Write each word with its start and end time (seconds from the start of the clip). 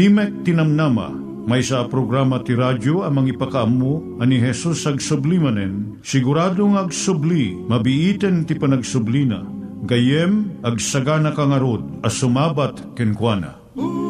Timek 0.00 0.48
Tinamnama, 0.48 1.12
may 1.44 1.60
sa 1.60 1.84
programa 1.84 2.40
ti 2.40 2.56
radyo 2.56 3.04
amang 3.04 3.28
ipakaamu 3.28 4.16
ani 4.16 4.40
Hesus 4.40 4.88
ag 4.88 4.96
sublimanen, 4.96 6.00
siguradong 6.00 6.80
ag 6.80 6.88
subli, 6.88 7.52
mabiiten 7.52 8.48
ti 8.48 8.56
panagsublina, 8.56 9.44
gayem 9.84 10.56
ag 10.64 10.80
sagana 10.80 11.36
kangarod 11.36 11.84
as 12.00 12.16
sumabat 12.16 12.80
kenkwana. 12.96 13.60
Umay 13.76 14.09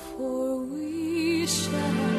For 0.00 0.56
we 0.56 1.46
shall 1.46 2.09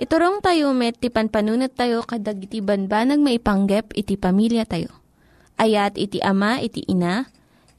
Iturong 0.00 0.40
tayo 0.40 0.72
met, 0.72 0.96
ti 0.96 1.12
panpanunat 1.12 1.76
tayo 1.76 2.00
kadag 2.00 2.40
iti 2.40 2.64
banbanag 2.64 3.20
maipanggep 3.20 3.92
iti 3.92 4.16
pamilya 4.16 4.64
tayo. 4.64 4.88
Ayat 5.60 6.00
iti 6.00 6.24
ama, 6.24 6.56
iti 6.56 6.80
ina, 6.88 7.28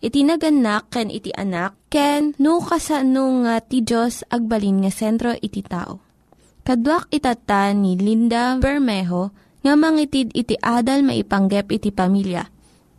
iti 0.06 0.21
naganak, 0.21 0.94
ken 0.94 1.09
iti 1.09 1.33
anak, 1.33 1.73
ken 1.89 2.38
no 2.38 2.62
kasano 2.62 3.41
nga 3.41 3.57
ti 3.65 3.81
Diyos 3.81 4.21
agbalin 4.29 4.85
nga 4.85 4.94
sentro 4.94 5.33
iti 5.33 5.65
tao. 5.65 5.97
Kaduak 6.62 7.09
itata 7.09 7.73
ni 7.73 7.97
Linda 7.97 8.53
Bermejo 8.62 9.33
nga 9.65 9.73
mangitid 9.73 10.29
iti 10.38 10.53
adal 10.62 11.01
maipanggep 11.01 11.73
iti 11.73 11.90
pamilya. 11.90 12.45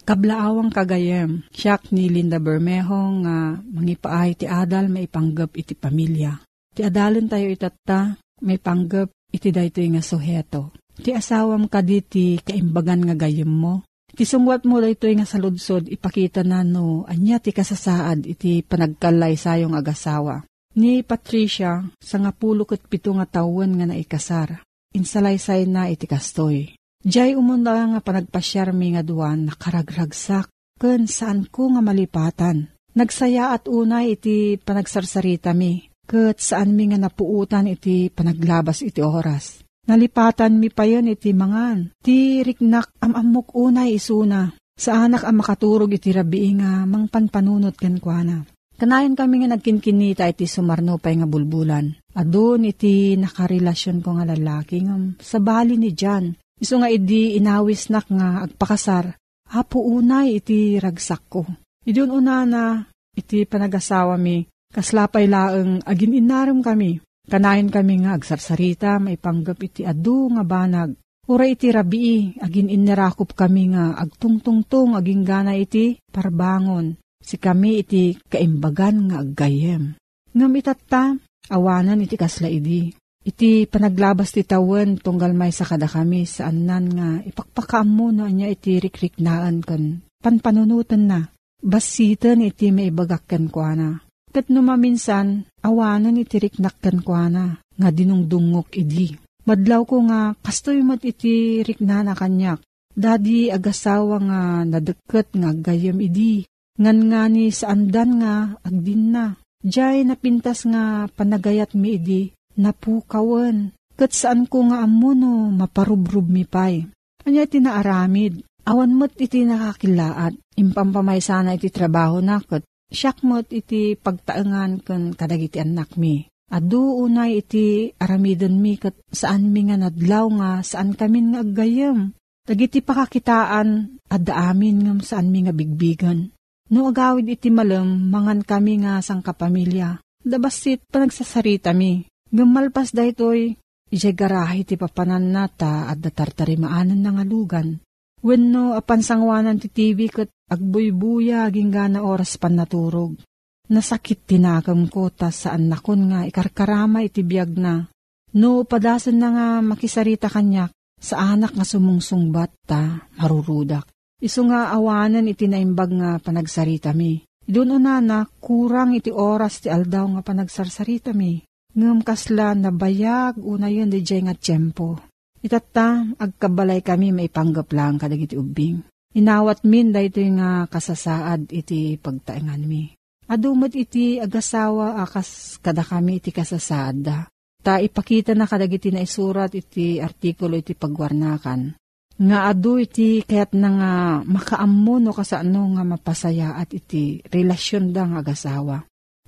Kablaawang 0.02 0.74
kagayem, 0.74 1.46
siyak 1.54 1.94
ni 1.94 2.10
Linda 2.10 2.42
Bermejo 2.42 3.22
nga 3.22 3.54
mangipaay 3.54 4.34
ti 4.34 4.50
adal 4.50 4.90
maipanggap 4.90 5.54
iti 5.54 5.78
pamilya. 5.78 6.42
Ti 6.74 6.90
adalon 6.90 7.30
tayo 7.30 7.46
itata, 7.46 8.18
may 8.42 8.58
panggap 8.58 9.08
iti 9.30 9.48
daytoy 9.54 9.94
nga 9.94 10.02
suheto. 10.04 10.74
Ti 10.98 11.16
asawam 11.16 11.70
kaditi 11.70 12.36
kaimbagan 12.42 13.08
nga 13.08 13.16
gayem 13.16 13.48
mo. 13.48 13.86
Ti 14.12 14.28
sungwat 14.28 14.68
mo 14.68 14.76
daytoy 14.76 15.16
nga 15.16 15.24
saludsod 15.24 15.88
ipakita 15.88 16.44
na 16.44 16.60
no 16.60 17.08
anya 17.08 17.40
ti 17.40 17.54
kasasaad 17.54 18.28
iti 18.28 18.60
panagkalay 18.60 19.40
sayong 19.40 19.72
agasawa. 19.72 20.44
Ni 20.76 21.00
Patricia 21.00 21.84
sa 21.96 22.16
nga 22.20 22.32
pulo 22.32 22.68
ket 22.68 22.84
pito 22.84 23.12
nga 23.16 23.24
tawen 23.24 23.76
nga 23.80 23.88
naikasar. 23.88 24.60
Insalaysay 24.92 25.64
na 25.64 25.88
iti 25.88 26.04
kastoy. 26.04 26.76
Diyay 27.02 27.34
umunda 27.34 27.74
nga 27.74 28.00
panagpasyarmi 28.04 28.94
nga 28.94 29.02
duwan 29.02 29.48
nakaragragsak 29.48 30.52
ken 30.76 31.08
saan 31.08 31.48
ko 31.48 31.72
nga 31.72 31.80
malipatan. 31.80 32.68
Nagsaya 32.92 33.56
at 33.56 33.72
unay 33.72 34.20
iti 34.20 34.60
panagsarsarita 34.60 35.56
mi. 35.56 35.91
Kat 36.12 36.36
saan 36.44 36.76
mi 36.76 36.92
nga 36.92 37.00
napuutan 37.00 37.72
iti 37.72 38.12
panaglabas 38.12 38.84
iti 38.84 39.00
oras. 39.00 39.64
Nalipatan 39.88 40.60
mi 40.60 40.68
pa 40.68 40.84
yun 40.84 41.08
iti 41.08 41.32
mangan. 41.32 41.96
Ti 42.04 42.44
riknak 42.44 43.00
amamok 43.00 43.56
unay 43.56 43.96
isuna. 43.96 44.52
Sa 44.76 45.08
anak 45.08 45.24
ang 45.24 45.40
makaturog 45.40 45.88
iti 45.88 46.12
rabi 46.12 46.52
nga 46.60 46.84
mangpanpanunot 46.84 47.80
ken 47.80 47.96
kuana. 47.96 48.44
Kanayon 48.76 49.16
kami 49.16 49.40
nga 49.40 49.56
nagkinkinita 49.56 50.28
iti 50.28 50.44
sumarno 50.44 51.00
pay 51.00 51.16
nga 51.16 51.24
bulbulan. 51.24 51.88
Adun 52.12 52.68
iti 52.68 53.16
nakarelasyon 53.16 54.04
ko 54.04 54.20
nga 54.20 54.28
lalaki 54.28 54.84
nga 54.84 55.00
sa 55.16 55.40
bali 55.40 55.80
ni 55.80 55.96
Jan. 55.96 56.28
Iso 56.60 56.76
nga 56.76 56.92
idi 56.92 57.40
inawis 57.40 57.88
nak 57.88 58.12
nga 58.12 58.44
agpakasar. 58.44 59.16
Apo 59.56 59.80
unay 59.80 60.44
iti 60.44 60.76
ragsak 60.76 61.24
ko. 61.32 61.48
Idun 61.88 62.12
una 62.12 62.44
na 62.44 62.84
iti 63.16 63.48
panagasawa 63.48 64.20
mi 64.20 64.51
Kaslapay 64.72 65.28
laeng 65.28 65.84
agin 65.84 66.16
inaram 66.16 66.64
kami. 66.64 67.04
Kanayon 67.28 67.68
kami 67.68 68.02
nga 68.02 68.16
agsarsarita, 68.16 68.98
maipanggap 68.98 69.60
iti 69.62 69.84
adu 69.84 70.32
nga 70.32 70.42
banag. 70.42 70.96
Ura 71.28 71.46
iti 71.46 71.70
rabii, 71.70 72.42
agin 72.42 72.66
inarakop 72.66 73.36
kami 73.36 73.76
nga 73.76 73.94
agtungtungtong 73.94 74.98
aging 74.98 75.22
gana 75.22 75.54
iti 75.54 76.00
parbangon. 76.10 76.98
Si 77.22 77.38
kami 77.38 77.84
iti 77.84 78.18
kaimbagan 78.26 79.12
nga 79.12 79.22
aggayem. 79.22 79.94
Ngam 80.34 80.52
itatta, 80.58 81.14
awanan 81.52 82.02
iti 82.02 82.18
kasla 82.18 82.50
idi. 82.50 82.90
Iti 83.22 83.70
panaglabas 83.70 84.34
ti 84.34 84.42
tawen 84.42 84.98
tunggal 84.98 85.30
may 85.30 85.54
sa 85.54 85.62
kada 85.62 85.86
kami 85.86 86.26
saan 86.26 86.66
nan 86.66 86.90
nga 86.90 87.08
ipakpakaam 87.22 87.86
mo 87.86 88.10
na 88.10 88.26
niya 88.26 88.50
iti 88.50 88.82
rikriknaan 88.82 89.62
kan 89.62 90.02
panpanunutan 90.18 91.06
na. 91.06 91.20
basitan 91.62 92.42
iti 92.42 92.74
maibagakkan 92.74 93.46
kwa 93.46 93.70
na. 93.78 93.88
Kat 94.32 94.48
numaminsan, 94.48 95.44
awanan 95.60 96.16
iti 96.16 96.40
riknakkan 96.40 97.04
kwa 97.04 97.28
na, 97.28 97.60
nga 97.60 97.88
dinungdungok 97.92 98.72
idi. 98.80 99.12
Madlaw 99.44 99.84
ko 99.84 100.08
nga, 100.08 100.32
kastoy 100.40 100.80
mat 100.80 101.04
iti 101.04 101.60
riknana 101.60 102.16
kanyak. 102.16 102.64
Dadi 102.96 103.52
agasawa 103.52 104.16
nga 104.24 104.40
nadeket 104.64 105.36
nga 105.36 105.52
gayam 105.52 106.00
idi. 106.00 106.48
Ngan 106.80 106.98
nga 107.12 107.28
ni 107.28 107.52
saandan 107.52 108.10
nga 108.24 108.56
agdin 108.64 109.12
na. 109.12 109.36
Diyay 109.60 110.08
napintas 110.08 110.64
nga 110.64 111.12
panagayat 111.12 111.76
mi 111.76 112.00
idi, 112.00 112.32
napukawan. 112.56 113.76
Kat 114.00 114.16
saan 114.16 114.48
ko 114.48 114.64
nga 114.72 114.80
amuno 114.80 115.52
maparubrub 115.52 116.24
mi 116.24 116.48
pay. 116.48 116.88
Anya 117.28 117.44
iti 117.44 117.60
naaramid, 117.60 118.40
awan 118.64 118.96
mo't 118.96 119.12
iti 119.20 119.44
nakakilaat, 119.44 120.32
impampamay 120.56 121.20
sana 121.20 121.52
iti 121.52 121.68
trabaho 121.68 122.24
na 122.24 122.40
kat 122.40 122.64
siyak 122.92 123.24
mo't 123.26 123.48
iti 123.50 123.96
pagtaengan 123.98 124.84
kan 124.84 125.16
kadagiti 125.16 125.58
anak 125.58 125.96
mi. 125.98 126.28
Adu 126.52 127.00
unay 127.00 127.40
iti 127.40 127.88
aramidon 127.96 128.60
mi 128.60 128.76
kat 128.76 128.92
saan 129.08 129.48
mi 129.48 129.64
nga 129.66 129.80
nadlaw 129.80 130.28
nga 130.36 130.50
saan 130.60 130.92
kami 130.92 131.32
nga 131.32 131.40
aggayam. 131.40 132.12
Dagiti 132.44 132.84
pakakitaan 132.84 133.96
adda 134.12 134.52
amin 134.52 134.84
ngam 134.84 135.00
saan 135.00 135.32
mi 135.32 135.48
nga 135.48 135.56
bigbigan. 135.56 136.28
No 136.68 136.92
agawid 136.92 137.24
iti 137.28 137.48
malam 137.48 138.12
mangan 138.12 138.44
kami 138.44 138.84
nga 138.84 139.00
sang 139.00 139.24
kapamilya. 139.24 140.04
Dabasit 140.20 140.84
panagsasarita 140.92 141.72
mi. 141.72 142.04
Gumalpas 142.28 142.92
daytoy 142.92 143.56
ijay 143.92 144.14
garahe 144.16 144.64
ti 144.64 144.76
papanan 144.80 145.32
nata 145.32 145.88
at 145.88 146.00
datartarimaanan 146.00 147.00
na 147.00 147.10
nga 147.16 147.24
lugan. 147.24 147.80
Wenno 148.22 148.78
apan 148.78 149.02
sangwanan 149.02 149.58
ti 149.58 149.66
TV 149.66 150.06
kat 150.06 150.30
agbuybuya 150.46 151.50
ginggana 151.50 152.06
oras 152.06 152.38
pan 152.38 152.54
naturog. 152.54 153.18
Nasakit 153.66 154.22
tinakam 154.22 154.86
ko 154.86 155.10
ta 155.10 155.34
saan 155.34 155.66
nakon 155.66 156.06
nga 156.14 156.22
ikarkarama 156.30 157.02
iti 157.02 157.26
biyag 157.26 157.58
na. 157.58 157.90
No 158.38 158.62
padasan 158.62 159.18
na 159.18 159.28
nga 159.34 159.48
makisarita 159.58 160.30
kanyak 160.30 160.70
sa 161.02 161.34
anak 161.34 161.58
nga 161.58 161.66
sumungsungbat 161.66 162.50
ta 162.62 163.10
marurudak. 163.18 163.90
Isu 164.22 164.46
nga 164.46 164.70
awanan 164.70 165.26
iti 165.26 165.50
naimbag 165.50 165.90
nga 165.90 166.10
panagsarita 166.22 166.94
mi. 166.94 167.26
Doon 167.42 167.82
unana, 167.82 168.22
kurang 168.38 168.94
iti 168.94 169.10
oras 169.10 169.66
ti 169.66 169.66
aldaw 169.66 170.06
nga 170.14 170.22
panagsarsarita 170.22 171.10
mi. 171.10 171.42
Ngam 171.74 172.06
kasla 172.06 172.54
na 172.54 172.70
bayag 172.70 173.34
una 173.42 173.66
yun 173.66 173.90
di 173.90 173.98
nga 173.98 174.30
tiyempo. 174.38 175.11
Itata, 175.42 176.06
agkabalay 176.22 176.86
kami 176.86 177.10
maipanggap 177.10 177.74
lang 177.74 177.98
kadagiti 177.98 178.38
ubing. 178.38 178.78
Inawat 179.12 179.66
min 179.66 179.90
dahito 179.90 180.22
nga 180.38 180.70
kasasaad 180.70 181.50
iti 181.50 181.98
pagtaengan 181.98 182.62
mi. 182.62 182.94
Adumot 183.28 183.74
iti 183.74 184.22
agasawa 184.22 185.02
akas 185.02 185.58
kada 185.58 185.82
kami 185.84 186.22
iti 186.22 186.30
kasasaad 186.30 186.96
da. 187.02 187.26
Ta 187.62 187.82
ipakita 187.82 188.32
na 188.38 188.46
kadagiti 188.46 188.94
na 188.94 189.02
isurat 189.02 189.52
iti 189.52 189.98
artikulo 189.98 190.56
iti 190.58 190.78
pagwarnakan. 190.78 191.76
Nga 192.22 192.38
adu 192.48 192.78
iti 192.78 193.26
kayat 193.26 193.52
na 193.58 193.68
nga 193.72 193.92
makaammo 194.22 195.02
no 195.02 195.10
kasano 195.10 195.74
nga 195.74 195.82
mapasaya 195.82 196.54
at 196.54 196.70
iti 196.70 197.18
relasyon 197.26 197.90
da 197.90 198.06
nga 198.08 198.22
agasawa. 198.22 198.78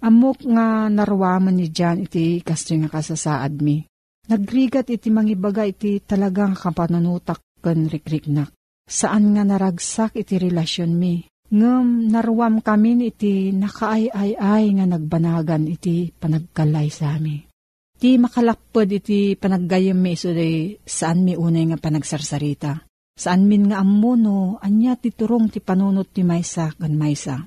Amok 0.04 0.46
nga 0.46 0.88
narwaman 0.88 1.58
ni 1.58 1.72
Jan 1.74 2.04
iti 2.06 2.38
kasto 2.44 2.76
nga 2.76 2.88
kasasaad 2.88 3.60
mi. 3.60 3.84
Nagrigat 4.24 4.88
iti 4.88 5.12
mangibaga 5.12 5.68
iti 5.68 6.00
talagang 6.00 6.56
kapanunutak 6.56 7.44
kan 7.60 7.84
rikriknak. 7.88 8.52
Saan 8.84 9.36
nga 9.36 9.44
naragsak 9.44 10.16
iti 10.16 10.40
relasyon 10.40 10.92
mi. 10.96 11.24
Ngem 11.52 12.08
narwam 12.08 12.64
kami 12.64 13.12
iti 13.12 13.52
nakaay-ay-ay 13.52 14.64
nga 14.80 14.86
nagbanagan 14.88 15.68
iti 15.68 16.08
panagkalay 16.08 16.88
sa 16.88 17.20
mi. 17.20 17.44
Ti 17.94 18.16
makalakpod 18.16 18.88
iti 18.90 19.36
panaggayam 19.36 20.00
mi 20.00 20.16
iso 20.16 20.32
saan 20.84 21.24
mi 21.24 21.36
unay 21.36 21.68
nga 21.68 21.78
panagsarsarita. 21.78 22.80
Saan 23.14 23.46
min 23.46 23.70
nga 23.70 23.78
ammono, 23.78 24.58
anya 24.58 24.98
ti 24.98 25.14
turong 25.14 25.46
ti 25.46 25.62
panunot 25.62 26.10
ti 26.10 26.26
maysa 26.26 26.74
kan 26.74 26.92
maysa. 26.98 27.46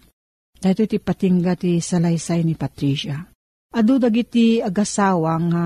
Dahito 0.58 0.88
ti 0.88 0.98
patingga 0.98 1.60
ti 1.60 1.84
salaysay 1.84 2.48
ni 2.48 2.56
Patricia. 2.56 3.20
Adu 3.76 4.00
dagiti 4.00 4.64
agasawa 4.64 5.34
nga 5.52 5.66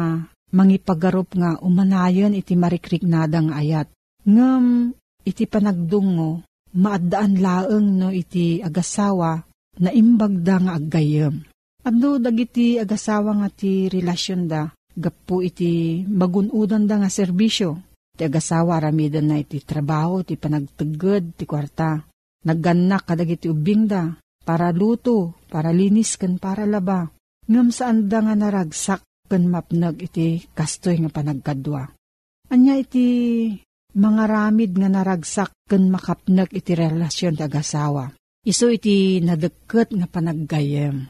mangipagarup 0.52 1.36
nga 1.36 1.58
umanayon 1.64 2.36
iti 2.36 2.54
marikriknada 2.60 3.40
nga 3.44 3.56
ayat. 3.60 3.88
Ngem 4.28 4.94
iti 5.26 5.48
panagdungo, 5.48 6.46
maadaan 6.78 7.40
laeng 7.40 7.88
no 7.98 8.10
iti 8.14 8.62
agasawa 8.62 9.42
na 9.82 9.90
imbagda 9.90 10.56
nga 10.62 10.72
aggayem. 10.78 11.42
Adu 11.82 12.22
dagiti 12.22 12.78
agasawa 12.78 13.42
nga 13.42 13.50
ti 13.50 13.90
relasyon 13.90 14.46
da, 14.46 14.70
gapu 14.94 15.42
iti 15.42 16.04
magunudan 16.06 16.86
da 16.86 17.02
nga 17.02 17.10
serbisyo. 17.10 17.82
Ti 18.14 18.28
agasawa 18.28 18.78
ramidan 18.78 19.34
na 19.34 19.42
iti 19.42 19.64
trabaho, 19.64 20.22
ti 20.22 20.38
panagtagod, 20.38 21.34
ti 21.40 21.50
kwarta. 21.50 22.06
Nagganak 22.46 23.10
kadagiti 23.10 23.50
ubing 23.50 23.90
da, 23.90 24.14
para 24.46 24.70
luto, 24.70 25.42
para 25.50 25.74
linis 25.74 26.20
kan 26.22 26.38
para 26.38 26.70
laba. 26.70 27.10
Ngam 27.50 27.74
saan 27.74 28.06
da 28.06 28.22
nga 28.22 28.38
naragsak 28.38 29.02
kan 29.32 29.48
mapnag 29.48 30.04
iti 30.04 30.44
kastoy 30.52 31.00
nga 31.00 31.08
panagkadwa. 31.08 31.88
Anya 32.52 32.76
iti 32.76 33.08
mga 33.96 34.24
ramid 34.28 34.76
nga 34.76 34.92
naragsak 34.92 35.56
kan 35.72 35.88
makapnag 35.88 36.52
iti 36.52 36.76
relasyon 36.76 37.40
ti 37.40 37.44
agasawa. 37.48 38.12
Iso 38.44 38.68
iti 38.68 39.24
nadeket 39.24 39.96
nga 39.96 40.12
panaggayem. 40.12 41.08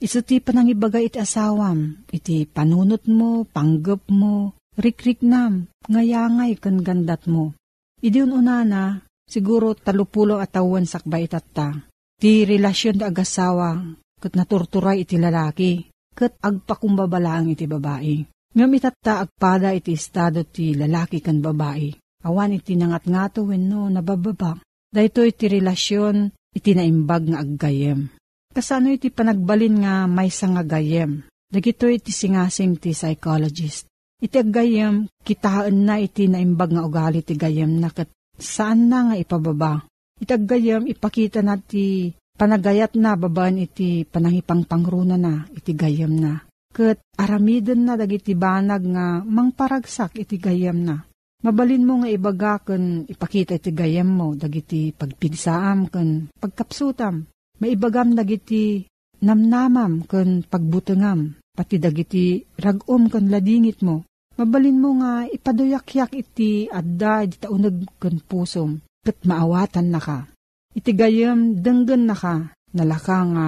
Iso 0.00 0.24
ti 0.24 0.40
panangibaga 0.40 0.98
iti 0.98 1.20
asawam, 1.20 2.08
iti 2.08 2.48
panunot 2.48 3.04
mo, 3.04 3.44
panggap 3.44 4.08
mo, 4.08 4.56
rikrik 4.80 5.20
nam, 5.20 5.68
ngayangay 5.86 6.56
kan 6.56 6.80
gandat 6.80 7.28
mo. 7.28 7.52
Idiun 8.00 8.32
unana, 8.32 9.04
siguro 9.28 9.76
talupulo 9.76 10.40
atawan 10.40 10.88
sakbay 10.88 11.28
itatta. 11.28 11.84
Ti 12.16 12.48
relasyon 12.48 12.96
ti 12.96 13.04
agasawa, 13.04 13.76
kat 14.16 14.32
naturturay 14.32 15.04
iti 15.04 15.20
lalaki, 15.20 15.89
kat 16.14 16.36
agpakumbabalaang 16.42 17.54
iti 17.54 17.64
babae. 17.70 18.26
Ngam 18.50 18.70
itatta 18.74 19.22
agpada 19.22 19.70
iti 19.70 19.94
estado 19.94 20.42
ti 20.42 20.74
lalaki 20.74 21.22
kan 21.22 21.38
babae. 21.38 21.94
Awan 22.26 22.58
iti 22.58 22.74
nangat 22.74 23.06
nga 23.06 23.30
to 23.30 23.46
wenno 23.46 23.86
nabababa. 23.86 24.58
Dahito 24.90 25.22
iti 25.22 25.46
relasyon 25.46 26.34
iti 26.50 26.74
naimbag 26.74 27.30
nga 27.30 27.38
aggayem. 27.40 28.10
Kasano 28.50 28.90
iti 28.90 29.14
panagbalin 29.14 29.86
nga 29.86 30.10
may 30.10 30.28
nga 30.28 30.62
gayem. 30.66 31.22
Dagito 31.50 31.86
iti 31.86 32.10
singasing 32.10 32.78
ti 32.82 32.90
psychologist. 32.90 33.86
Iti 34.20 34.36
aggayem, 34.36 35.06
kitaan 35.22 35.86
na 35.86 36.02
iti 36.02 36.26
naimbag 36.26 36.74
nga 36.74 36.82
ugali 36.86 37.22
ti 37.22 37.38
gayem 37.38 37.78
na 37.78 37.88
kat 37.94 38.10
saan 38.36 38.90
na 38.90 39.10
nga 39.10 39.16
ipababa. 39.16 39.86
Iti 40.18 40.30
aggayem, 40.34 40.90
ipakita 40.90 41.40
na 41.40 41.56
ti 41.56 42.12
panagayat 42.40 42.96
na 42.96 43.20
babaan 43.20 43.60
iti 43.60 44.08
panangipang 44.08 44.64
pangruna 44.64 45.20
na 45.20 45.44
iti 45.52 45.76
gayem 45.76 46.16
na. 46.16 46.40
Kat 46.72 46.96
aramiden 47.20 47.84
na 47.84 48.00
dagiti 48.00 48.32
banag 48.32 48.80
nga 48.88 49.20
mangparagsak 49.20 50.16
iti 50.16 50.40
gayem 50.40 50.80
na. 50.80 51.04
Mabalin 51.44 51.84
mo 51.84 52.00
nga 52.00 52.08
ibaga 52.08 52.52
kan 52.64 53.04
ipakita 53.04 53.60
iti 53.60 53.76
gayem 53.76 54.08
mo, 54.08 54.32
dagiti 54.32 54.88
pagpigsaam 54.96 55.92
kan 55.92 56.32
pagkapsutam. 56.32 57.28
Maibagam 57.60 58.16
dagiti 58.16 58.88
namnamam 59.20 60.08
kan 60.08 60.40
pagbutengam, 60.48 61.36
pati 61.52 61.76
dagiti 61.76 62.40
ragom 62.56 63.12
kan 63.12 63.28
ladingit 63.28 63.84
mo. 63.84 64.08
Mabalin 64.40 64.80
mo 64.80 64.96
nga 65.04 65.28
ipadoyak-yak 65.28 66.16
iti 66.16 66.64
adda 66.70 67.28
iti 67.28 67.36
taunag 67.36 68.00
kan 68.00 68.16
pusom, 68.24 68.80
kat 69.04 69.20
maawatan 69.28 69.92
na 69.92 70.00
ka. 70.00 70.29
Iti 70.70 70.94
gayem 70.94 71.58
denggen 71.58 72.06
na 72.06 72.14
ka, 72.14 72.54
nalaka 72.74 73.18
nga 73.26 73.46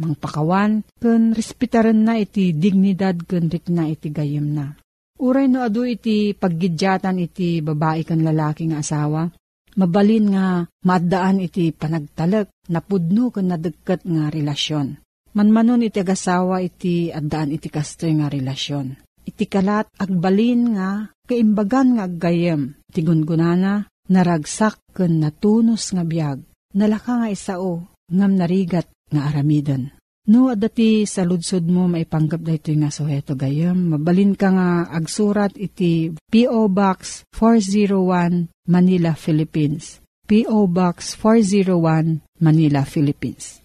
mangpakawan, 0.00 0.80
kan 0.96 1.36
respetaran 1.36 2.00
na 2.00 2.16
iti 2.16 2.56
dignidad 2.56 3.20
kan 3.28 3.52
rikna 3.52 3.92
iti 3.92 4.08
gayem 4.08 4.56
na. 4.56 4.72
Uray 5.20 5.46
no 5.46 5.62
adu 5.62 5.84
iti 5.84 6.32
paggidyatan 6.32 7.20
iti 7.20 7.60
babae 7.60 8.02
kan 8.02 8.24
lalaki 8.24 8.72
nga 8.72 8.80
asawa. 8.80 9.28
Mabalin 9.72 10.26
nga 10.36 10.68
maddaan 10.84 11.40
iti 11.40 11.72
panagtalek, 11.72 12.52
napudno 12.68 13.32
kan 13.32 13.52
nadagkat 13.52 14.04
nga 14.04 14.28
relasyon. 14.28 15.00
Manmanon 15.32 15.80
iti 15.80 15.96
agasawa 15.96 16.60
iti 16.60 17.08
addaan 17.08 17.56
iti 17.56 17.72
kastoy 17.72 18.12
nga 18.20 18.28
relasyon. 18.28 19.00
Iti 19.24 19.48
kalat 19.48 19.88
agbalin 19.96 20.76
nga 20.76 21.08
kaimbagan 21.24 21.96
nga 21.96 22.04
aggayem. 22.04 22.76
Iti 22.92 23.00
gungunana 23.00 23.88
naragsak 24.12 24.92
kan 24.92 25.22
natunos 25.22 25.88
nga 25.96 26.04
biyag. 26.04 26.51
Nalaka 26.72 27.20
nga 27.20 27.28
isao 27.28 27.88
ngam 28.08 28.32
narigat 28.36 28.88
nga 29.12 29.28
aramidan. 29.28 29.92
No, 30.22 30.54
adati 30.54 31.02
sa 31.02 31.26
ludsod 31.26 31.66
mo 31.66 31.90
maipanggap 31.90 32.46
da 32.46 32.54
ito 32.54 32.70
nga 32.70 32.94
suheto 32.94 33.34
gayam. 33.34 33.90
Mabalin 33.90 34.38
ka 34.38 34.54
nga 34.54 34.86
agsurat 34.86 35.50
iti 35.58 36.14
P.O. 36.30 36.70
Box 36.70 37.26
401 37.34 38.52
Manila, 38.70 39.18
Philippines. 39.18 39.98
P.O. 40.22 40.70
Box 40.70 41.18
401, 41.18 42.22
Manila, 42.38 42.86
Philippines. 42.86 43.58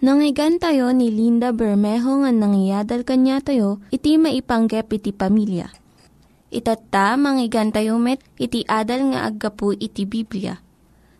Nangyigan 0.00 0.56
tayo 0.56 0.88
ni 0.96 1.12
Linda 1.12 1.52
Bermejo 1.52 2.24
nga 2.24 2.32
nangyadal 2.32 3.04
kanya 3.04 3.44
tayo, 3.44 3.84
iti 3.92 4.16
maipanggep 4.16 4.88
iti 4.88 5.12
pamilya. 5.12 5.68
Itatta, 6.48 7.20
manggigan 7.20 7.68
tayo 7.68 8.00
met, 8.00 8.24
iti 8.40 8.64
adal 8.64 9.12
nga 9.12 9.28
aggapu 9.28 9.76
iti 9.76 10.08
Biblia. 10.08 10.56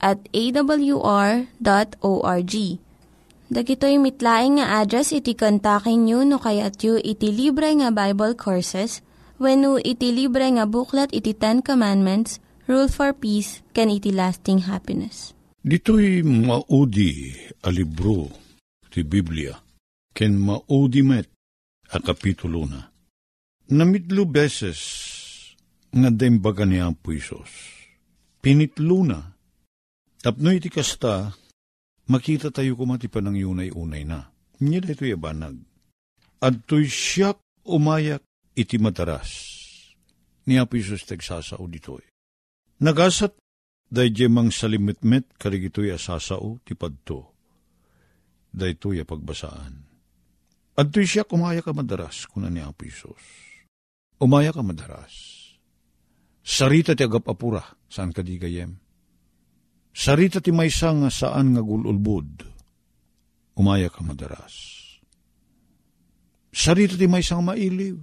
at 0.00 0.18
awr.org. 0.32 1.44
Dagitoy 3.50 3.98
mitlaing 3.98 4.62
nga 4.62 4.78
address 4.80 5.10
iti 5.10 5.34
kontakin 5.34 6.06
nyo 6.06 6.22
no 6.22 6.38
kayat 6.38 6.78
yu 6.86 7.02
iti 7.02 7.34
libre 7.34 7.74
nga 7.82 7.90
Bible 7.90 8.38
Courses 8.38 9.02
when 9.42 9.66
iti 9.82 10.14
libre 10.14 10.46
nga 10.54 10.70
buklat 10.70 11.10
iti 11.10 11.34
Ten 11.34 11.58
Commandments, 11.58 12.38
Rule 12.70 12.86
for 12.86 13.10
Peace, 13.10 13.58
can 13.74 13.90
iti 13.90 14.14
lasting 14.14 14.70
happiness. 14.70 15.34
Dito'y 15.66 16.22
maudi 16.22 17.34
a 17.66 17.74
libro 17.74 18.30
ti 18.86 19.02
Biblia, 19.02 19.58
ken 20.14 20.38
maudi 20.38 21.02
met 21.02 21.26
a 21.90 21.98
kapitulo 21.98 22.70
na. 22.70 22.86
Namitlo 23.74 24.30
beses 24.30 24.78
nga 25.90 26.10
dembaga 26.14 26.62
ni 26.62 26.78
Ampo 26.78 27.10
Isos. 27.10 27.50
Pinitlo 28.38 29.02
na. 29.02 29.18
Tapno 30.20 30.52
iti 30.52 30.68
kasta, 30.68 31.32
makita 32.12 32.52
tayo 32.52 32.76
kumati 32.76 33.08
pa 33.08 33.24
ng 33.24 33.36
yunay-unay 33.40 34.04
na. 34.04 34.28
Niya 34.60 34.84
dito 34.84 35.08
yabanag. 35.08 35.56
At 36.44 36.68
to'y 36.68 36.88
siyak 36.88 37.40
umayak 37.64 38.20
iti 38.52 38.76
madaras. 38.76 39.28
Ni 40.44 40.60
Ampo 40.60 40.76
Isos 40.76 41.08
tagsasao 41.08 41.64
dito'y. 41.64 42.04
Nagasat 42.80 43.36
Day 43.90 44.14
mang 44.30 44.54
salimitmet 44.54 45.34
karigitoy 45.34 45.90
asasao 45.90 46.62
ti 46.62 46.78
padto. 46.78 47.34
Daytoy 48.54 49.02
pagbasaan. 49.02 49.82
Adtoy 50.78 51.04
siya 51.04 51.26
kumaya 51.26 51.58
ka 51.58 51.74
madaras 51.74 52.24
kuna 52.30 52.48
ni 52.48 52.62
Apo 52.62 52.86
Isos. 52.86 53.20
Umaya 54.22 54.54
ka 54.54 54.62
madaras. 54.62 55.12
Sarita 56.40 56.94
ti 56.94 57.02
agapapura 57.02 57.66
saan 57.90 58.14
ka 58.14 58.22
di 58.22 58.38
gayem. 58.38 58.79
Sarita 59.90 60.38
ti 60.38 60.54
maysa 60.54 60.94
nga 60.94 61.10
saan 61.10 61.52
nga 61.54 61.62
gululbud. 61.62 62.46
Umaya 63.58 63.90
ka 63.90 64.00
madaras. 64.06 64.78
Sarita 66.50 66.94
ti 66.94 67.06
maysa 67.10 67.38
nga 67.38 67.54
mailiw. 67.54 67.98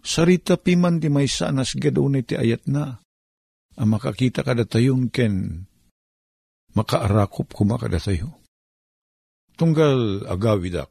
Sarita 0.00 0.56
piman 0.56 1.00
ti 1.00 1.12
maysa 1.12 1.52
nas 1.52 1.76
gadunay 1.76 2.24
ti 2.24 2.36
ayat 2.36 2.64
na 2.68 3.00
ang 3.76 3.88
makakita 3.96 4.40
kada 4.44 4.64
tayon 4.64 5.12
ken 5.12 5.64
makaarakop 6.72 7.52
kuma 7.52 7.76
kada 7.76 8.00
tayo. 8.00 8.40
Tunggal 9.60 10.24
agawidak, 10.24 10.88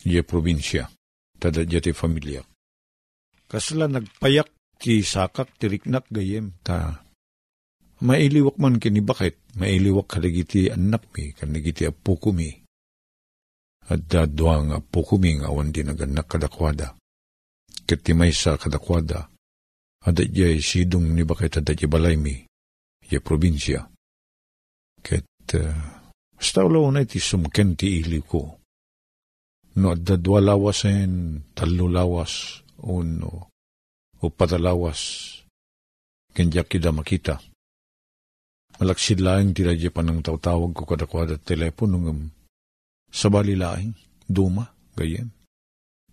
ye 0.00 0.24
probinsya, 0.24 0.88
tada 1.36 1.64
ti 1.64 1.92
familia. 1.92 2.40
Kasla 3.46 3.86
nagpayak 3.86 4.48
ti 4.80 5.04
sakak 5.04 5.52
ti 5.60 5.68
riknak 5.68 6.08
gayem 6.08 6.56
ta 6.64 7.05
mailiwak 8.02 8.56
man 8.60 8.76
kini 8.76 9.00
bakit, 9.00 9.40
mailiwak 9.56 10.06
kadagiti 10.10 10.68
anak 10.68 11.08
mi, 11.16 11.32
kadagiti 11.32 11.88
apo 11.88 12.16
ko 12.20 12.32
mi. 12.32 12.52
At 13.86 14.04
dadwa 14.10 14.54
nga 14.66 14.76
apo 14.82 15.00
ko 15.06 15.16
mi 15.16 15.38
nga 15.38 15.48
awan 15.48 15.72
din 15.72 15.88
naganak 15.88 16.26
kadakwada. 16.28 16.98
Katimay 17.86 18.34
sa 18.34 18.58
kadakwada, 18.58 19.30
adat 20.02 20.28
jay 20.34 20.58
sidong 20.58 21.14
ni 21.14 21.22
bakit 21.22 21.62
adat 21.62 21.78
jay 21.78 21.88
balay 21.88 22.18
mi, 22.18 22.44
jay 23.06 23.22
probinsya. 23.22 23.86
Ket, 25.00 25.24
uh, 25.54 25.70
basta 26.34 26.66
ulaw 26.66 26.90
na 26.90 27.06
iti 27.06 27.22
sumken 27.22 27.78
ti 27.78 28.02
ili 28.02 28.18
ko. 28.26 28.58
No 29.78 29.94
adat 29.94 30.18
dua 30.18 30.42
lawasen, 30.42 31.46
talo 31.54 31.86
lawas, 31.86 32.64
o 32.82 33.06
no, 33.06 33.48
o 34.18 34.24
patalawas, 34.34 35.30
kenjak 36.34 36.66
kida 36.66 36.90
makita. 36.90 37.38
Malaksid 38.76 39.24
laing 39.24 39.56
ti 39.56 39.64
radya 39.64 39.88
pa 39.88 40.04
ng 40.04 40.20
tawtawag 40.20 40.76
ko 40.76 40.84
kadakwada 40.84 41.40
telepono 41.40 41.96
ngam 41.96 42.20
sa 43.16 43.32
bali 43.32 43.56
laing, 43.56 43.96
duma, 44.28 44.68
gayem. 44.92 45.32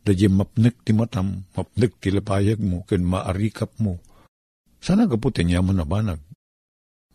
Dadya 0.04 0.32
mapnek 0.32 0.88
ti 0.88 0.95
matam, 0.95 1.43
mapnek 1.52 1.99
ti 1.99 2.15
lapayag 2.15 2.63
mo, 2.63 2.88
ken 2.88 3.04
maarikap 3.04 3.76
mo. 3.84 3.99
Sana 4.80 5.08
kaputin 5.08 5.52
mo 5.63 5.76
na 5.76 5.84
banag. 5.84 6.23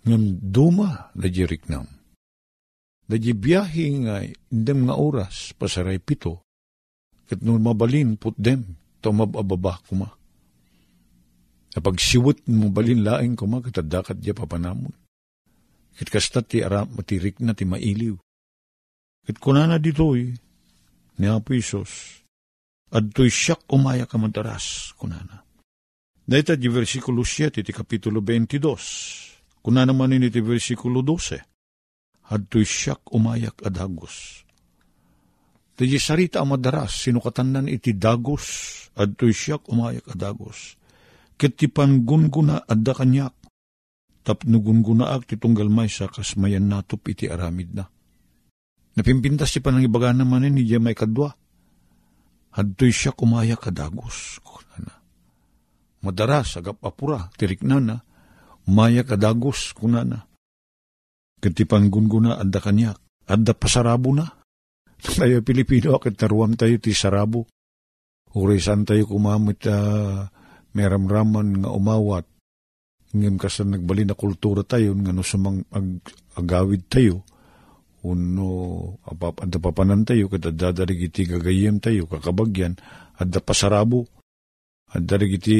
Ngam 0.04 0.44
duma, 0.44 1.12
dadya 1.16 1.48
riknam. 1.48 1.88
Dadya 3.08 3.32
biyahe 3.32 3.86
nga, 4.04 4.20
indem 4.52 4.88
nga 4.88 5.00
oras, 5.00 5.56
pasaray 5.56 5.96
pito. 6.00 6.44
Kat 7.28 7.40
nung 7.40 7.60
mabalin, 7.64 8.20
put 8.20 8.36
dem, 8.36 8.76
to 9.00 9.12
mabababa 9.12 9.80
kuma. 9.88 10.08
Kapag 11.72 11.96
siwot 12.00 12.44
mo 12.48 12.72
balin 12.72 13.04
laing 13.04 13.36
kuma, 13.36 13.60
katadakat 13.64 14.20
diya 14.20 14.36
papanamon. 14.36 14.92
Kit 15.98 16.14
kasta 16.14 16.46
ti 16.46 16.62
aram, 16.62 16.86
matirik 16.94 17.42
na 17.42 17.58
ti 17.58 17.66
mailiw. 17.66 18.14
Kit 19.26 19.42
kunana 19.42 19.82
ditoy, 19.82 20.30
ni 21.18 21.26
Apo 21.26 21.50
Isos, 21.58 22.22
adto'y 22.94 23.26
siyak 23.26 23.66
umaya 23.74 24.06
ka 24.06 24.14
kunana. 24.94 25.42
Dahita 26.22 26.54
di 26.54 26.70
versikulo 26.70 27.26
7, 27.26 27.66
ti 27.66 27.72
kapitulo 27.74 28.22
22, 28.22 29.58
kunana 29.58 29.90
man 29.90 30.14
ini 30.14 30.30
ti 30.30 30.38
versikulo 30.38 31.02
12, 31.02 32.30
adto'y 32.30 32.62
siyak 32.62 33.10
umayak 33.10 33.58
adagos. 33.66 34.46
Di 35.78 35.98
sarita 35.98 36.42
ang 36.42 36.54
madaras, 36.54 37.06
sinukatanan 37.06 37.66
iti 37.66 37.98
dagos, 37.98 38.46
adto'y 38.94 39.34
siyak 39.34 39.66
umayak 39.66 40.06
adagos. 40.14 40.78
Ket 41.38 41.54
ti 41.54 41.70
panggunguna 41.70 42.66
adda 42.66 42.92
kanyak, 42.98 43.37
tapno 44.28 44.60
gungunaak 44.60 45.24
ti 45.24 45.40
tunggal 45.40 45.72
may 45.72 45.88
sa 45.88 46.04
kasmayan 46.12 46.68
natop 46.68 47.08
iti 47.08 47.32
aramid 47.32 47.72
na. 47.72 47.88
Napimpintas 48.92 49.56
ti 49.56 49.64
panangibaga 49.64 50.12
naman 50.12 50.52
ni 50.52 50.68
may 50.76 50.92
kadwa. 50.92 51.32
Hadto'y 52.52 52.92
siya 52.92 53.16
kumaya 53.16 53.56
kadagos. 53.56 54.36
Kunana. 54.44 55.00
Madaras 56.04 56.60
agap 56.60 56.76
apura, 56.84 57.32
tirikna 57.40 57.80
na, 57.80 57.96
umaya 58.68 59.00
kadagos 59.00 59.72
kunana. 59.72 60.28
Katipan 61.40 61.88
gunguna 61.88 62.36
adda 62.36 62.60
kanyak, 62.60 62.98
adda 63.24 63.56
pasarabo 63.56 64.12
na. 64.12 64.28
Tayo 64.98 65.40
Pilipino, 65.46 65.94
akit 65.96 66.18
taruam 66.18 66.58
tayo 66.58 66.76
ti 66.82 66.90
sarabo. 66.90 67.46
Urisan 68.34 68.82
tayo 68.84 69.06
kumamit 69.06 69.62
uh, 69.70 70.26
meramraman 70.74 71.62
nga 71.64 71.70
umawat. 71.70 72.26
Ngem 73.08 73.40
kasan 73.40 73.72
nagbali 73.72 74.04
na 74.04 74.12
kultura 74.12 74.60
tayo, 74.64 74.92
nga 74.92 75.12
no 75.16 75.24
sumang 75.24 75.64
ag, 75.72 76.04
agawid 76.36 76.88
tayo, 76.92 77.24
uno 78.06 78.50
apap 79.02 79.42
adda 79.42 79.58
papanan 79.58 80.06
tayo 80.06 80.30
ket 80.30 80.54
adda 80.54 80.70
darigiti 80.70 81.26
gagayem 81.26 81.82
tayo 81.82 82.06
kakabagyan 82.06 82.78
adda 83.18 83.42
pasarabo 83.42 84.06
adda 84.94 85.18
darigiti 85.18 85.56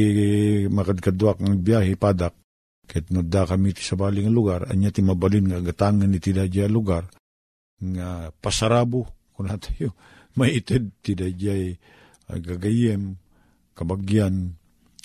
makadkadwak 0.70 1.42
ng 1.42 1.58
biyahe 1.58 1.98
padak 1.98 2.38
ket 2.87 3.11
no 3.11 3.26
da 3.26 3.42
kami 3.42 3.74
ti 3.74 3.82
sabali 3.82 4.22
nga 4.22 4.32
lugar 4.32 4.61
anya 4.70 4.94
ti 4.94 5.02
mabalin 5.02 5.50
nga 5.50 5.58
gatangan 5.58 6.14
iti 6.14 6.30
dadya 6.30 6.70
lugar 6.70 7.11
nga 7.82 8.30
pasarabo 8.30 9.34
kuna 9.34 9.58
tayo 9.64 9.98
maited 10.38 10.94
ti 11.02 11.18
dadya 11.18 11.74
gagayem 12.30 13.18
kabagyan 13.74 14.54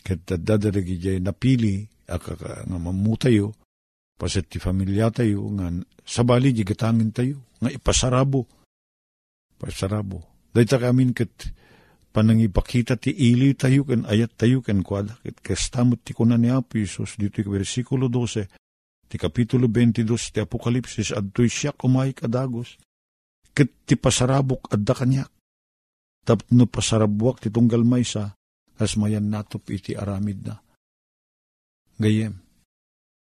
ket 0.06 0.22
adda 0.30 0.70
darigiti 0.70 1.18
napili 1.18 1.90
akaka 2.14 2.70
nga 2.70 2.78
mamutayo 2.78 3.58
paset 4.16 4.46
ti 4.46 4.62
familia 4.62 5.10
tayo 5.10 5.50
nga 5.58 5.74
sabali 6.06 6.54
di 6.54 6.62
gatangin 6.62 7.10
tayo 7.10 7.42
nga 7.58 7.74
ipasarabo 7.74 8.46
pasarabo 9.58 10.22
dayta 10.54 10.78
kamin 10.78 11.18
ket 11.18 11.50
panangipakita 12.14 13.02
ti 13.02 13.10
ili 13.10 13.58
tayo 13.58 13.90
ken 13.90 14.06
ayat 14.06 14.38
tayo 14.38 14.62
ken 14.62 14.86
kwada 14.86 15.18
ket 15.26 15.42
kastamot 15.42 16.06
ti 16.06 16.14
kunan 16.14 16.38
ni 16.38 16.54
Apo 16.54 16.78
Isus 16.78 17.18
dito 17.18 17.42
iti 17.42 17.50
versikulo 17.50 18.06
12 18.06 18.64
ti 19.14 19.22
kapitulo 19.22 19.70
22 19.70 20.34
ti 20.34 20.42
Apokalipsis 20.42 21.14
adtoy 21.14 21.46
siya 21.46 21.70
kumay 21.78 22.18
kadagos. 22.18 22.82
Ket 23.54 23.86
ti 23.86 23.94
pasarabok 23.94 24.74
adda 24.74 24.94
kanyak. 24.98 25.30
Tapno 26.26 26.66
pasarabwak 26.66 27.46
ti 27.46 27.54
tunggal 27.54 27.86
maysa, 27.86 28.34
kas 28.74 28.98
mayan 28.98 29.30
natop 29.30 29.70
iti 29.70 29.94
aramid 29.94 30.50
na. 30.50 30.58
Gayem, 32.02 32.34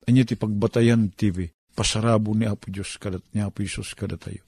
anya 0.09 0.23
ti 0.25 0.39
pagbatayan 0.39 1.13
ti 1.13 1.29
pasarabo 1.77 2.33
ni 2.33 2.49
Apo 2.49 2.73
Diyos 2.73 2.97
kadat 2.97 3.21
ni 3.37 3.45
Apo 3.45 3.61
Isus 3.61 3.93
kadat 3.93 4.25
tayo. 4.25 4.43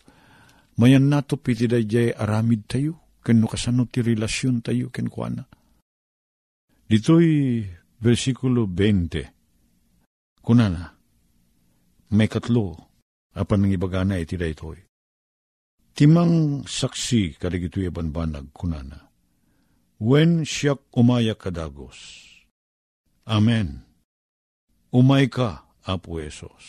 Mayan 0.80 1.10
natop 1.10 1.44
iti 1.50 1.66
dayjay 1.68 2.14
aramid 2.14 2.64
tayo, 2.70 3.18
ken 3.20 3.42
no 3.42 3.50
kasano 3.50 3.84
ti 3.90 4.00
relasyon 4.00 4.62
tayo 4.64 4.88
ken 4.88 5.10
kuana. 5.10 5.44
Dito'y 6.88 7.60
versikulo 8.00 8.64
20. 8.64 10.40
Kunana, 10.40 10.96
may 12.14 12.30
katlo, 12.30 12.78
apan 13.36 13.68
ng 13.68 13.74
ibagana 13.76 14.16
iti 14.16 14.40
daytoy. 14.40 14.80
Timang 15.92 16.62
saksi 16.64 17.36
kadigito'y 17.36 17.90
abanbanag 17.90 18.54
kunana. 18.54 19.10
When 19.98 20.46
siyak 20.46 20.94
umaya 20.94 21.34
kadagos. 21.34 22.24
Amen. 23.26 23.87
Umay 24.88 25.28
ka, 25.28 25.68
Apo 25.84 26.16
Esos. 26.16 26.64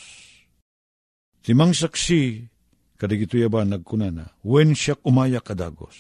Timang 1.40 1.72
saksi 1.72 2.52
kadigito'y 3.00 3.48
abanag 3.48 3.88
kunana. 3.88 4.36
When 4.44 4.76
siyak 4.76 5.00
umaya 5.08 5.40
kadagos. 5.40 5.96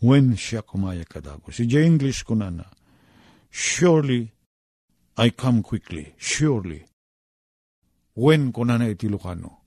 When 0.00 0.40
siyak 0.40 0.72
umaya 0.72 1.04
kadagos. 1.04 1.60
Si 1.60 1.68
English 1.68 2.24
kunana. 2.24 2.64
Surely, 3.52 4.32
I 5.20 5.36
come 5.36 5.60
quickly. 5.60 6.16
Surely. 6.16 6.80
When 8.16 8.48
kunana 8.48 8.88
iti 8.88 9.04
Lucano. 9.04 9.60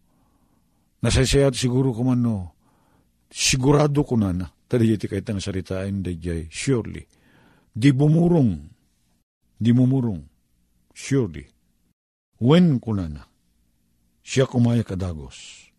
Nasasayat 1.05 1.53
siguro 1.53 1.93
ko 1.93 2.01
man 2.07 2.25
no, 2.25 2.55
sigurado 3.27 4.01
ko 4.07 4.15
na 4.17 4.31
na, 4.31 4.47
tadi 4.47 4.87
iti 4.87 5.05
kahit 5.05 5.27
ang 5.29 5.43
saritain 5.43 5.99
dayjay, 5.99 6.47
surely. 6.47 7.03
Di 7.69 7.91
bumurong, 7.91 8.55
di 9.59 9.71
bumurong, 9.75 10.32
surely. 10.93 11.49
When 12.39 12.79
ko 12.79 12.93
na 12.93 13.09
na, 13.09 13.23
siya 14.23 14.47
kumaya 14.47 14.85
kadagos. 14.85 15.69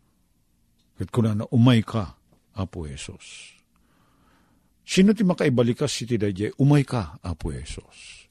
Kat 0.99 1.09
ko 1.11 1.23
na 1.25 1.35
na, 1.35 1.45
umay 1.51 1.81
ka, 1.81 2.19
Apo 2.55 2.87
Esos. 2.87 3.55
Sino 4.85 5.17
ti 5.17 5.27
makaibalikas 5.27 5.91
iti 6.05 6.21
dayjay, 6.21 6.55
umay 6.61 6.87
ka, 6.87 7.19
Apo 7.25 7.51
Esos. 7.51 8.29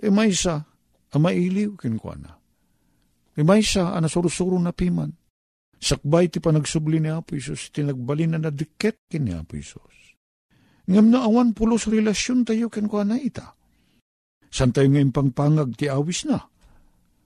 E 0.00 0.08
may 0.08 0.32
isa, 0.32 0.64
amailiw 1.12 1.76
kinkwana. 1.76 2.38
E 3.36 3.42
may 3.44 3.60
isa, 3.60 3.92
anasurusuro 3.92 4.56
na 4.56 4.72
piman 4.72 5.12
Sakbay 5.82 6.30
ti 6.30 6.38
panagsubli 6.38 7.02
ni 7.02 7.10
Apo 7.10 7.34
Isus, 7.34 7.74
tinagbalin 7.74 8.38
na 8.38 8.38
nadiket 8.38 9.02
kin 9.10 9.26
ni 9.26 9.34
Apo 9.34 9.58
Isus. 9.58 10.14
Ngam 10.86 11.10
na 11.10 11.26
awan 11.26 11.58
pulos 11.58 11.90
relasyon 11.90 12.46
tayo 12.46 12.70
ken 12.70 12.86
kwa 12.86 13.02
ita. 13.18 13.58
San 14.52 14.70
tayo 14.70 14.92
ngayon 14.92 15.16
pangpangag 15.16 15.72
ti 15.80 15.88
awis 15.88 16.28
na. 16.28 16.36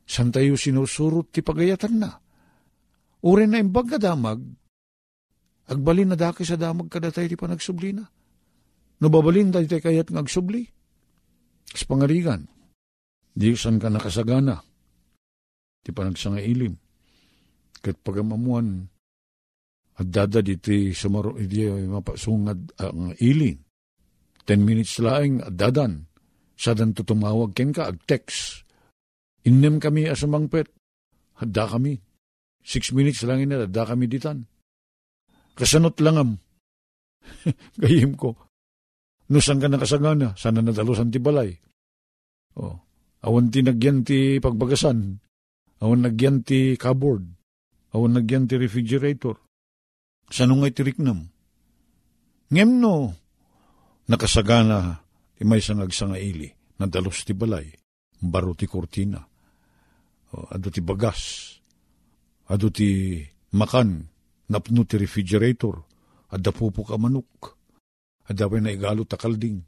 San 0.06 0.30
tayo 0.30 0.54
sinusurot 0.54 1.34
ti 1.34 1.42
pagayatan 1.42 1.94
na. 1.98 2.14
Ure 3.26 3.44
na 3.50 3.58
imbag 3.58 3.98
damag, 3.98 4.38
agbalin 5.66 6.14
na 6.14 6.16
daki 6.16 6.46
sa 6.46 6.54
damag 6.54 6.86
kada 6.86 7.10
tayo 7.10 7.26
ti 7.26 7.34
panagsubli 7.34 7.90
na. 7.98 8.06
No 9.02 9.10
babalin 9.10 9.50
tayo 9.50 9.66
tayo 9.66 9.82
kayat 9.82 10.14
ngagsubli. 10.14 10.62
Sa 11.66 11.84
pangarigan, 11.90 12.46
di 13.34 13.50
san 13.58 13.82
ka 13.82 13.90
nakasagana. 13.90 14.62
Ti 15.82 15.90
panagsanga 15.90 16.38
ilim 16.38 16.78
ket 17.86 18.02
pagamamuan 18.02 18.90
at 19.96 20.06
dada 20.10 20.42
diti 20.42 20.90
sumaro 20.90 21.38
iti 21.38 21.70
mapasungad 21.70 22.74
ang 22.82 23.14
ilin. 23.22 23.62
Ten 24.46 24.62
minutes 24.62 24.98
laing 25.02 25.42
at 25.42 25.54
dadan. 25.54 26.05
Sadan 26.56 26.96
to 26.96 27.04
tumawag 27.04 27.52
ken 27.52 27.70
ka 27.70 27.92
ag 27.92 28.00
text. 28.08 28.64
Innem 29.44 29.78
kami 29.78 30.08
asamangpet. 30.08 30.72
Hadda 31.36 31.76
kami. 31.76 32.00
Six 32.66 32.90
minutes 32.96 33.22
lang 33.22 33.44
ina, 33.44 33.68
hadda 33.68 33.86
kami 33.86 34.08
ditan. 34.08 34.48
Kasanot 35.54 36.00
langam. 36.02 36.40
Gayim 37.82 38.16
ko. 38.16 38.34
Nusan 39.30 39.60
ka 39.60 39.68
nakasagana, 39.68 40.34
sana 40.34 40.64
nadalusan 40.64 41.12
ti 41.12 41.20
balay. 41.20 41.54
Oh. 42.56 42.74
Awan 43.26 43.52
ti 43.52 43.60
nagyan 43.60 44.02
ti 44.06 44.38
pagbagasan. 44.40 45.18
Awan 45.82 46.00
nagyan 46.02 46.40
ti 46.46 46.74
cupboard 46.78 47.36
awan 47.96 48.12
nagyan 48.12 48.44
ti 48.44 48.60
refrigerator. 48.60 49.40
Sano 50.28 50.60
nga 50.60 50.68
itiriknam? 50.68 51.32
Ngem 52.52 52.70
no, 52.76 53.16
nakasagana 54.06 55.05
ti 55.36 55.44
may 55.44 55.60
sangagsanga 55.60 56.16
ili, 56.16 56.48
nadalos 56.80 57.22
ti 57.22 57.36
balay, 57.36 57.68
baro 58.24 58.56
ti 58.56 58.64
kortina, 58.64 59.20
o, 60.32 60.36
ado 60.48 60.68
ti 60.72 60.80
bagas, 60.80 61.52
ado 62.48 62.72
ti 62.72 63.20
makan, 63.52 64.00
napno 64.48 64.82
ti 64.88 64.96
refrigerator, 64.96 65.76
adda 66.32 66.50
pupo 66.50 66.82
ka 66.82 66.96
manok, 66.96 67.52
adda 68.26 68.48
pa 68.48 68.56
na 68.58 68.72
igalo 68.72 69.04
ta 69.04 69.20
kalding. 69.20 69.60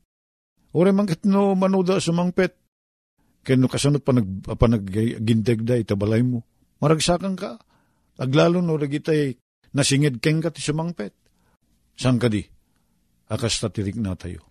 Ore 0.72 0.92
mangkat 0.92 1.24
no 1.28 1.52
manuda 1.52 2.00
sa 2.00 2.12
mangpet, 2.16 2.56
kaya 3.44 3.56
no 3.56 3.68
kasanot 3.68 4.00
pa 4.04 4.12
nag, 4.16 4.44
pa 4.44 4.66
naggindegda 4.68 5.80
itabalay 5.80 6.24
mo, 6.24 6.44
maragsakan 6.80 7.36
ka, 7.36 7.60
Aglalo 8.18 8.58
no 8.58 8.74
ragitay 8.74 9.38
nasingid 9.78 10.18
keng 10.18 10.42
ka 10.42 10.50
ti 10.50 10.58
sumangpet. 10.58 11.14
San 11.94 12.18
ka 12.18 12.26
di? 12.26 12.42
Akas 13.30 13.62
tatirik 13.62 13.94
na 13.94 14.18
tayo. 14.18 14.42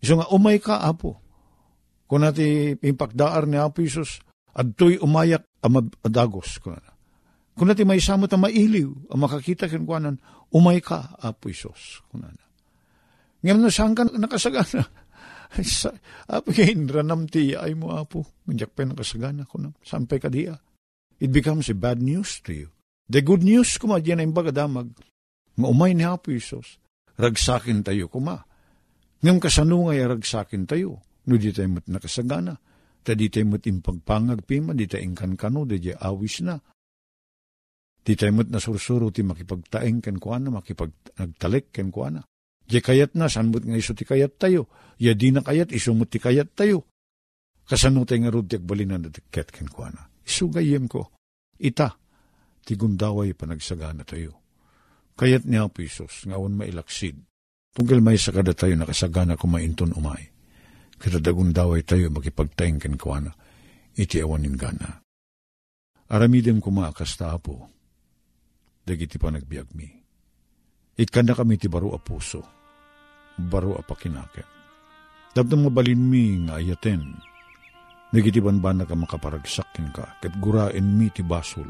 Iso 0.00 0.20
nga, 0.20 0.28
umay 0.32 0.60
ka, 0.60 0.82
apo. 0.84 1.26
Kung 2.06 2.22
nati 2.22 2.70
impakdaar 2.78 3.50
ni 3.50 3.58
Apo 3.58 3.82
Isus, 3.82 4.22
adtoy 4.54 5.02
umayak 5.02 5.42
amadagos. 5.58 6.62
Kung 6.62 7.66
nati 7.66 7.82
may 7.82 7.98
samot 7.98 8.30
ang 8.30 8.46
mailiw, 8.46 9.10
ang 9.10 9.20
makakita 9.20 9.66
kinukuanan, 9.66 10.22
umay 10.54 10.78
ka, 10.78 11.18
Apo 11.18 11.50
Isus. 11.50 12.06
Ngayon 13.42 13.58
na 13.58 13.70
saan 13.74 13.92
ka 13.98 14.06
nakasagana? 14.06 14.86
apo 16.34 16.50
ranam 16.90 17.26
ti 17.26 17.58
ay 17.58 17.74
mo, 17.74 17.94
Apo. 17.94 18.22
Manjak 18.46 18.74
pa 18.74 18.86
nakasagana 18.86 19.46
ko 19.46 19.58
na. 19.58 19.74
Ka 19.82 20.30
diya. 20.30 20.54
It 21.18 21.34
becomes 21.34 21.66
a 21.70 21.76
bad 21.76 21.98
news 22.02 22.38
to 22.46 22.54
you. 22.54 22.68
The 23.06 23.22
good 23.22 23.42
news 23.42 23.78
kuma 23.78 24.02
diyan 24.02 24.22
ay 24.22 24.30
bagadamag. 24.30 24.94
Maumay 25.58 25.94
ni 25.94 26.06
Apo 26.06 26.30
Isos. 26.30 26.78
Ragsakin 27.18 27.82
tayo 27.82 28.06
kuma. 28.06 28.46
Ngam 29.24 29.38
kasano 29.40 29.88
nga 29.88 30.12
ragsakin 30.12 30.68
tayo. 30.68 31.00
No 31.26 31.34
di 31.40 31.50
tayo 31.50 31.68
mat 31.72 31.86
nakasagana. 31.88 32.54
Ta 33.02 33.14
di 33.16 33.30
tayo 33.32 33.56
mat 33.56 33.64
impagpangag 33.64 34.44
pima. 34.44 34.76
Di 34.76 34.86
tayo 34.90 35.06
ingkan 35.06 35.34
kano. 35.38 35.64
Di 35.64 35.80
tayo 35.80 35.96
awis 36.00 36.44
na. 36.44 36.56
Di 38.02 38.12
tayo 38.14 38.32
mat 38.36 38.48
nasursuro 38.52 39.10
ti 39.10 39.24
makipagtaeng 39.24 40.04
ken 40.04 40.20
kuana. 40.20 40.52
Makipagtalik 40.52 41.72
ken 41.72 41.88
kuana. 41.88 42.22
Di 42.62 42.78
kayat 42.78 43.16
na. 43.16 43.26
Sanmut 43.26 43.64
nga 43.64 43.78
iso 43.78 43.96
ti 43.96 44.04
kayat 44.04 44.36
tayo. 44.36 44.68
Ya 45.00 45.16
di 45.16 45.32
na 45.32 45.40
kayat. 45.40 45.72
Isumut 45.72 46.12
ti 46.12 46.20
kayat 46.20 46.52
tayo. 46.54 46.86
Kasano 47.66 48.06
tayo 48.06 48.20
nga 48.22 48.30
rod 48.30 48.46
ti 48.46 48.60
agbalinan 48.60 49.06
na 49.06 49.10
tiket 49.10 49.50
ken 49.50 49.66
kuana. 49.66 50.06
Isugayem 50.22 50.86
ko. 50.86 51.10
Ita 51.56 51.96
ti 52.66 52.74
gundaway 52.74 53.30
panagsagana 53.34 54.02
tayo. 54.02 54.42
Kayat 55.16 55.48
niya 55.48 55.70
po 55.72 55.80
Isos, 55.80 56.28
ngawan 56.28 56.60
mailaksid. 56.60 57.16
Tunggal 57.76 58.00
may 58.00 58.16
sakada 58.16 58.56
tayo 58.56 58.72
nakasagana 58.72 59.36
kumainton 59.36 59.92
umay. 59.92 60.32
Kita 60.96 61.20
dagundaway 61.20 61.84
tayo 61.84 62.08
makipagtaing 62.08 62.80
kawana, 62.96 63.36
iti 63.92 64.16
awanin 64.16 64.56
gana. 64.56 65.04
Aramidem 66.08 66.64
kumakas 66.64 67.20
ta 67.20 67.36
po, 67.36 67.68
dagiti 68.80 69.20
panagbiag 69.20 69.76
mi. 69.76 69.92
Ikanda 70.96 71.36
kami 71.36 71.60
ti 71.60 71.68
baro 71.68 71.92
a 71.92 72.00
puso, 72.00 72.40
baro 73.36 73.76
a 73.76 73.84
pakinakem. 73.84 74.48
Dabdang 75.36 75.68
mabalin 75.68 76.00
mi 76.00 76.48
nga 76.48 76.56
ayaten, 76.56 77.12
nagiti 78.08 78.40
banbana 78.40 78.88
ka 78.88 78.96
makaparagsakin 78.96 79.92
ka, 79.92 80.16
ket 80.24 80.32
gurain 80.40 80.96
mi 80.96 81.12
ti 81.12 81.20
basol, 81.20 81.68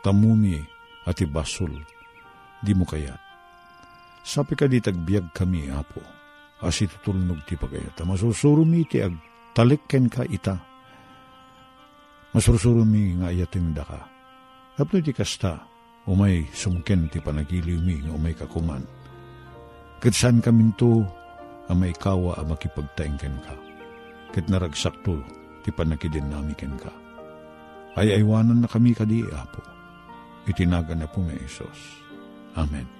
tamumi 0.00 0.56
at 1.04 1.20
ibasol, 1.20 1.76
di 2.64 2.72
mo 2.72 2.88
kayat. 2.88 3.29
Sapi 4.20 4.52
ka 4.52 4.68
di 4.68 4.78
tagbiag 4.78 5.32
kami, 5.32 5.72
apo, 5.72 6.00
as 6.60 6.80
itutulnog 6.84 7.40
ti 7.48 7.56
pagayata. 7.56 8.04
Masusuro 8.04 8.68
mi 8.68 8.84
ti 8.84 9.00
ag 9.00 9.16
talikken 9.56 10.12
ka 10.12 10.28
ita. 10.28 10.56
Masusuro 12.36 12.84
mi 12.84 13.16
nga 13.16 13.32
ayatin 13.32 13.72
da 13.72 13.82
ka. 13.82 14.00
Kapno 14.76 15.00
ti 15.00 15.12
kasta, 15.16 15.60
umay 16.06 16.46
sumken 16.52 17.08
ti 17.08 17.18
panagiliw 17.18 17.80
mi 17.80 18.00
nga 18.04 18.12
umay 18.12 18.36
kakuman. 18.36 18.84
Katsan 20.00 20.40
kaminto, 20.40 21.04
amay 21.68 21.92
kawa 21.96 22.36
a 22.38 22.42
makipagtaengken 22.44 23.36
ka. 23.44 23.54
Kat 24.30 24.46
naragsakto, 24.46 25.20
ti 25.66 25.68
panakidinamiken 25.74 26.76
ka. 26.80 26.92
Ay 27.98 28.14
aywanan 28.14 28.62
na 28.64 28.68
kami 28.70 28.94
kadi, 28.94 29.26
Apo. 29.34 29.60
Itinagan 30.48 31.04
na 31.04 31.08
po 31.10 31.20
may 31.20 31.36
Isos. 31.44 32.00
Amen. 32.56 32.99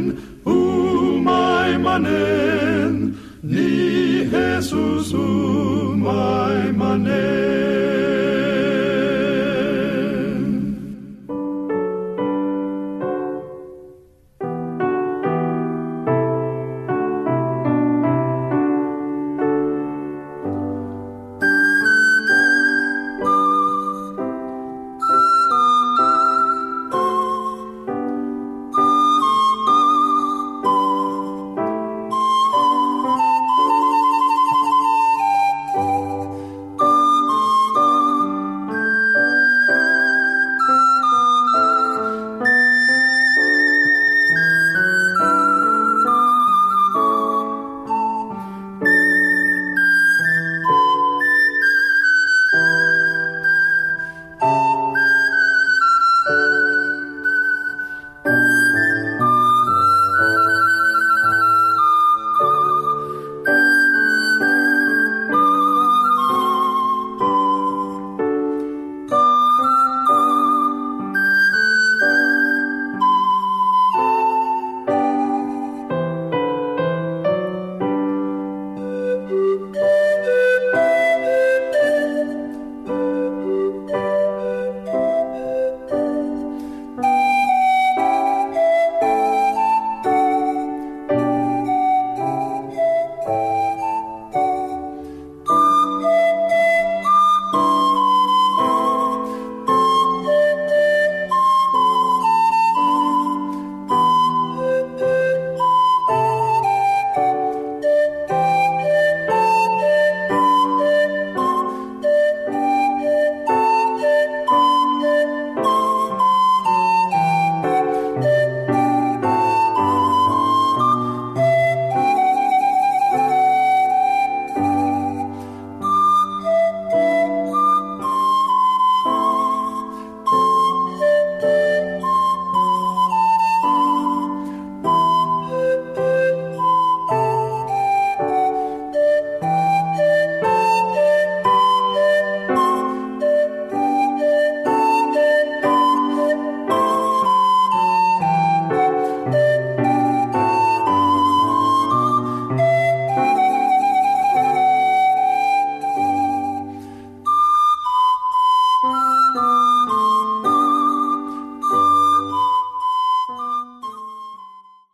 manen, 0.00 0.16
umay 0.44 1.78
manen, 1.78 3.14
ni 3.42 4.24
Jesus 4.30 5.12
umay 5.12 6.39